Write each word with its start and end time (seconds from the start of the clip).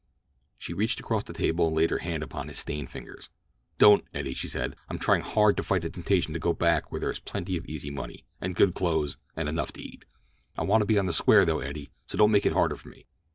She 0.57 0.73
reached 0.73 0.99
across 0.99 1.25
the 1.25 1.31
table 1.31 1.67
and 1.67 1.75
laid 1.75 1.91
her 1.91 1.99
hand 1.99 2.23
upon 2.23 2.47
his 2.47 2.57
stained 2.57 2.89
fingers. 2.89 3.29
"Don't, 3.77 4.03
Eddie," 4.15 4.33
she 4.33 4.47
said. 4.47 4.75
"I'm 4.89 4.97
trying 4.97 5.21
hard 5.21 5.55
to 5.57 5.63
fight 5.63 5.83
the 5.83 5.91
temptation 5.91 6.33
to 6.33 6.39
go 6.39 6.53
back 6.53 6.91
where 6.91 6.99
there 6.99 7.11
is 7.11 7.19
plenty 7.19 7.55
of 7.55 7.67
easy 7.67 7.91
money, 7.91 8.25
and 8.41 8.55
good 8.55 8.73
clothes, 8.73 9.17
and 9.35 9.47
enough 9.47 9.71
to 9.73 9.81
eat. 9.83 10.05
I 10.57 10.63
want 10.63 10.81
to 10.81 10.87
be 10.87 10.97
on 10.97 11.05
the 11.05 11.13
square, 11.13 11.45
though, 11.45 11.59
Eddie, 11.59 11.91
so 12.07 12.17
don't 12.17 12.31
make 12.31 12.47
it 12.47 12.53
harder 12.53 12.75
for 12.77 12.89
me." 12.89 13.05